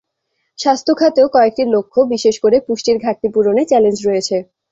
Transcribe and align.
স্বাস্থ্য 0.59 0.93
খাতেও 0.99 1.27
কয়েকটি 1.35 1.63
লক্ষ্য, 1.75 1.99
বিশেষ 2.13 2.35
করে 2.43 2.57
পুষ্টির 2.67 2.97
ঘাটতি 2.99 3.27
পূরণে 3.33 3.61
চ্যালেঞ্জ 3.65 3.97
রয়েছে। 4.07 4.37